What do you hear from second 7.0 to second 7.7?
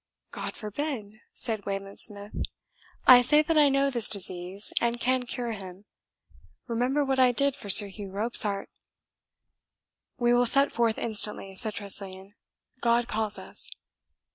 what I did for